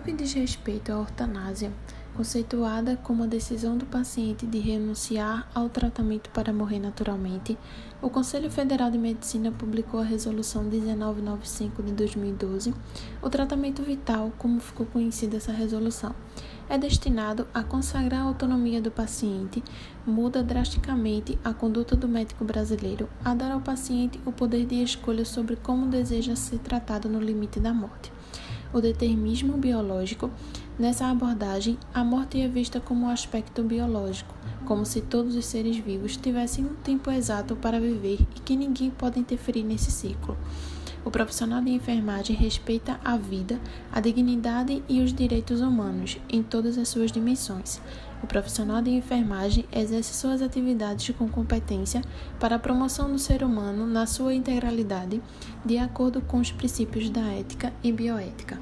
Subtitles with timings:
[0.00, 1.72] que diz respeito à eutanásia,
[2.16, 7.58] conceituada como a decisão do paciente de renunciar ao tratamento para morrer naturalmente,
[8.00, 12.74] o Conselho Federal de Medicina publicou a Resolução 1995 de 2012.
[13.20, 16.14] O tratamento vital, como ficou conhecida essa resolução,
[16.68, 19.62] é destinado a consagrar a autonomia do paciente,
[20.06, 25.24] muda drasticamente a conduta do médico brasileiro, a dar ao paciente o poder de escolha
[25.24, 28.12] sobre como deseja ser tratado no limite da morte.
[28.74, 30.30] O determinismo biológico
[30.76, 34.34] Nessa abordagem, a morte é vista como um aspecto biológico,
[34.64, 38.90] como se todos os seres vivos tivessem um tempo exato para viver e que ninguém
[38.90, 40.36] pode interferir nesse ciclo.
[41.04, 43.60] O profissional de enfermagem respeita a vida,
[43.92, 47.80] a dignidade e os direitos humanos em todas as suas dimensões.
[48.22, 52.00] O profissional de enfermagem exerce suas atividades com competência
[52.40, 55.20] para a promoção do ser humano na sua integralidade,
[55.62, 58.58] de acordo com os princípios da ética e bioética.